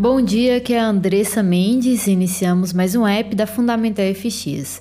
[0.00, 2.06] Bom dia, que é a Andressa Mendes.
[2.06, 4.80] Iniciamos mais um app da Fundamental FX.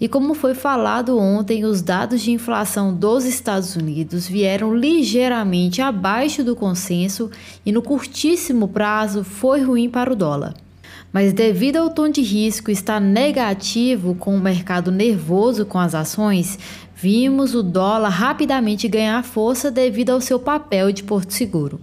[0.00, 6.42] E como foi falado ontem, os dados de inflação dos Estados Unidos vieram ligeiramente abaixo
[6.42, 7.30] do consenso
[7.64, 10.54] e no curtíssimo prazo foi ruim para o dólar.
[11.12, 16.58] Mas devido ao tom de risco estar negativo com o mercado nervoso com as ações,
[16.92, 21.78] vimos o dólar rapidamente ganhar força devido ao seu papel de porto seguro.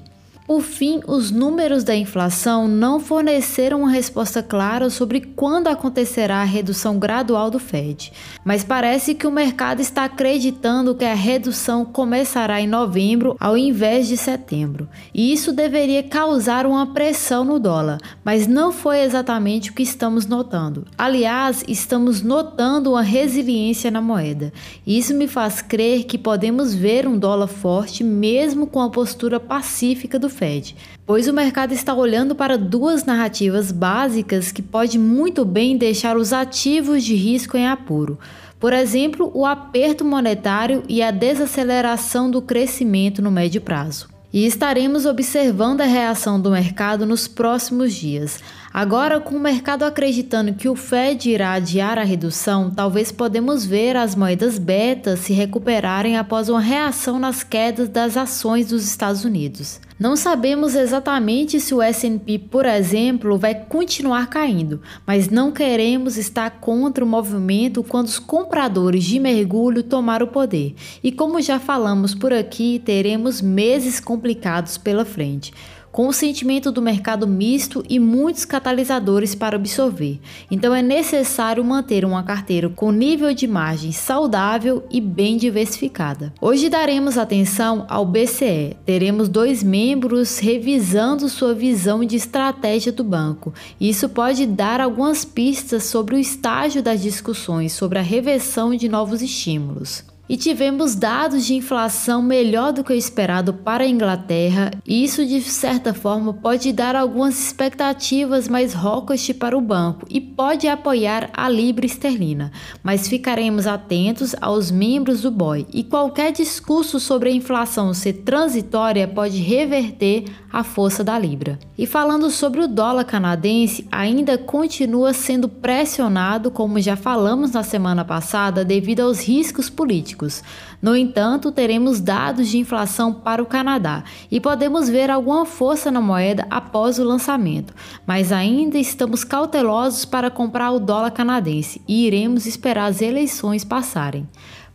[0.45, 6.43] Por fim, os números da inflação não forneceram uma resposta clara sobre quando acontecerá a
[6.43, 8.11] redução gradual do Fed,
[8.43, 14.05] mas parece que o mercado está acreditando que a redução começará em novembro ao invés
[14.07, 14.89] de setembro.
[15.13, 20.25] E isso deveria causar uma pressão no dólar, mas não foi exatamente o que estamos
[20.25, 20.85] notando.
[20.97, 24.51] Aliás, estamos notando uma resiliência na moeda.
[24.85, 30.19] Isso me faz crer que podemos ver um dólar forte mesmo com a postura pacífica
[30.19, 35.77] do Fed, pois o mercado está olhando para duas narrativas básicas que pode muito bem
[35.77, 38.19] deixar os ativos de risco em apuro.
[38.59, 44.12] Por exemplo, o aperto monetário e a desaceleração do crescimento no médio prazo.
[44.33, 48.41] E estaremos observando a reação do mercado nos próximos dias.
[48.73, 53.95] Agora, com o mercado acreditando que o Fed irá adiar a redução, talvez podemos ver
[53.95, 59.79] as moedas beta se recuperarem após uma reação nas quedas das ações dos Estados Unidos.
[59.99, 66.49] Não sabemos exatamente se o S&P, por exemplo, vai continuar caindo, mas não queremos estar
[66.59, 70.75] contra o movimento quando os compradores de mergulho tomar o poder.
[71.03, 75.53] E como já falamos por aqui, teremos meses complicados pela frente
[75.91, 80.19] com o sentimento do mercado misto e muitos catalisadores para absorver.
[80.49, 86.33] Então é necessário manter uma carteira com nível de margem saudável e bem diversificada.
[86.41, 88.75] Hoje daremos atenção ao BCE.
[88.83, 93.53] Teremos dois membros revisando sua visão de estratégia do banco.
[93.79, 99.21] Isso pode dar algumas pistas sobre o estágio das discussões sobre a reversão de novos
[99.21, 105.03] estímulos e tivemos dados de inflação melhor do que o esperado para a Inglaterra, e
[105.03, 110.67] isso de certa forma pode dar algumas expectativas mais rockest para o banco e pode
[110.67, 112.51] apoiar a libra esterlina,
[112.81, 119.07] mas ficaremos atentos aos membros do BOI e qualquer discurso sobre a inflação ser transitória
[119.07, 121.59] pode reverter a força da libra.
[121.77, 128.05] E falando sobre o dólar canadense, ainda continua sendo pressionado, como já falamos na semana
[128.05, 130.43] passada, devido aos riscos políticos políticos.
[130.81, 136.01] No entanto, teremos dados de inflação para o Canadá e podemos ver alguma força na
[136.01, 137.73] moeda após o lançamento,
[138.05, 144.27] mas ainda estamos cautelosos para comprar o dólar canadense e iremos esperar as eleições passarem.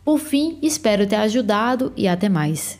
[0.03, 2.79] Por fim, espero ter ajudado e até mais.